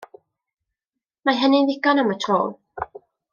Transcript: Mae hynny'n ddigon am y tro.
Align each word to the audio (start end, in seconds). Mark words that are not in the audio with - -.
Mae 1.29 1.37
hynny'n 1.41 1.69
ddigon 1.69 2.05
am 2.05 2.11
y 2.15 2.17
tro. 2.25 2.41